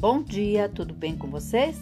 [0.00, 1.76] Bom dia, tudo bem com vocês?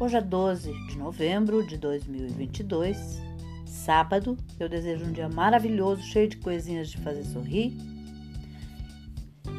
[0.00, 3.20] Hoje é 12 de novembro de 2022,
[3.66, 4.36] sábado.
[4.60, 7.76] Eu desejo um dia maravilhoso, cheio de coisinhas de fazer sorrir.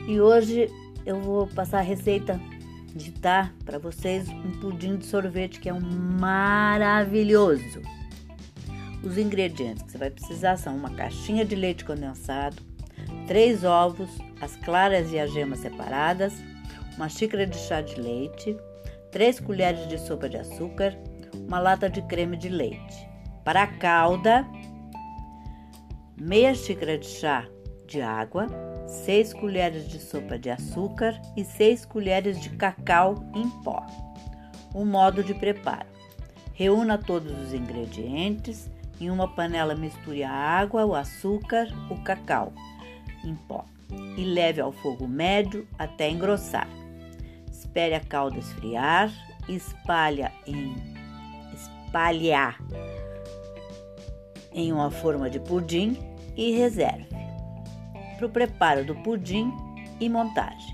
[0.08, 0.70] E hoje
[1.06, 2.40] eu vou passar a receita
[2.96, 7.82] de dar para vocês um pudim de sorvete que é um maravilhoso.
[9.04, 12.56] Os ingredientes que você vai precisar são uma caixinha de leite condensado,
[13.28, 16.42] três ovos, as claras e as gemas separadas,
[16.96, 18.58] uma xícara de chá de leite,
[19.12, 20.98] 3 colheres de sopa de açúcar,
[21.48, 23.10] uma lata de creme de leite.
[23.44, 24.46] Para a calda,
[26.20, 27.46] meia xícara de chá
[27.86, 28.48] de água,
[28.88, 33.86] 6 colheres de sopa de açúcar e 6 colheres de cacau em pó.
[34.74, 35.88] O modo de preparo:
[36.54, 38.70] reúna todos os ingredientes.
[39.00, 42.54] Em uma panela, misture a água, o açúcar, o cacau
[43.26, 43.66] em pó
[44.18, 46.85] e leve ao fogo médio até engrossar.
[47.76, 49.12] Espere a calda esfriar,
[49.50, 50.74] espalha em
[51.54, 52.58] espalhar
[54.54, 55.98] em uma forma de pudim
[56.38, 57.06] e reserve.
[58.16, 59.52] Para o preparo do pudim
[60.00, 60.74] e montagem,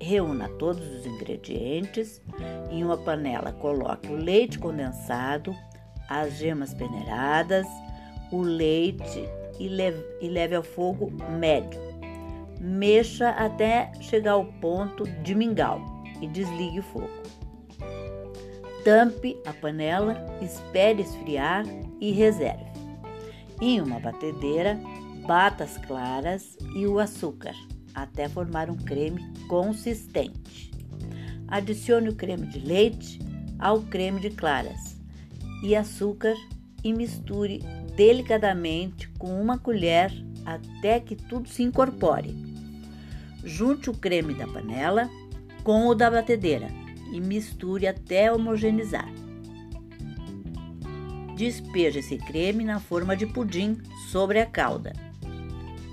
[0.00, 2.20] reúna todos os ingredientes.
[2.72, 5.54] Em uma panela, coloque o leite condensado,
[6.08, 7.68] as gemas peneiradas,
[8.32, 9.28] o leite
[9.60, 11.80] e leve, e leve ao fogo médio.
[12.58, 15.91] Mexa até chegar ao ponto de mingau
[16.22, 17.10] e desligue o fogo.
[18.84, 21.64] Tampe a panela, espere esfriar
[22.00, 22.64] e reserve.
[23.60, 24.80] Em uma batedeira,
[25.26, 27.54] bata as claras e o açúcar
[27.94, 30.72] até formar um creme consistente.
[31.46, 33.20] Adicione o creme de leite
[33.58, 34.96] ao creme de claras
[35.62, 36.34] e açúcar
[36.82, 37.60] e misture
[37.94, 40.10] delicadamente com uma colher
[40.44, 42.34] até que tudo se incorpore.
[43.44, 45.08] Junte o creme da panela
[45.62, 46.68] com o da batedeira
[47.12, 49.08] e misture até homogeneizar.
[51.36, 53.78] Despeje esse creme na forma de pudim
[54.10, 54.92] sobre a calda.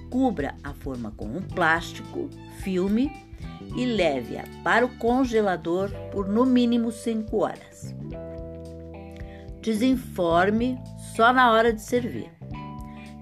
[0.09, 2.29] Cubra a forma com um plástico,
[2.61, 3.11] filme
[3.75, 7.95] e leve-a para o congelador por no mínimo 5 horas.
[9.61, 10.79] Desinforme
[11.15, 12.31] só na hora de servir.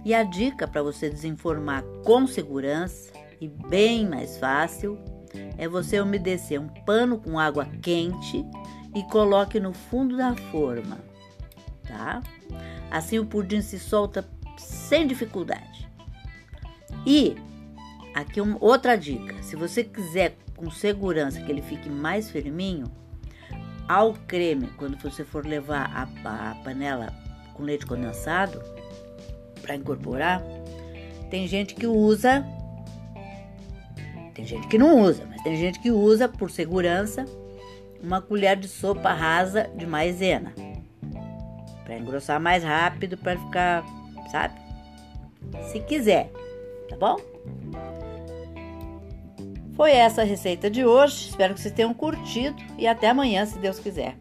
[0.06, 3.12] E a dica para você desinformar com segurança
[3.42, 4.98] e bem mais fácil
[5.58, 8.46] é você umedecer um pano com água quente
[8.96, 10.98] e coloque no fundo da forma,
[11.88, 12.22] tá?
[12.90, 14.28] Assim o pudim se solta
[14.58, 15.88] sem dificuldade.
[17.06, 17.36] E
[18.14, 22.86] aqui uma outra dica: se você quiser com segurança que ele fique mais firminho,
[23.88, 27.14] ao creme, quando você for levar a, a panela
[27.54, 28.62] com leite condensado
[29.62, 30.44] para incorporar,
[31.30, 32.46] tem gente que usa
[34.38, 37.26] tem gente que não usa, mas tem gente que usa por segurança
[38.04, 40.54] uma colher de sopa rasa de maisena
[41.84, 43.84] para engrossar mais rápido, para ficar,
[44.32, 44.54] sabe?
[45.72, 46.30] Se quiser,
[46.88, 47.18] tá bom?
[49.76, 51.30] Foi essa a receita de hoje.
[51.30, 54.16] Espero que vocês tenham curtido e até amanhã, se Deus quiser.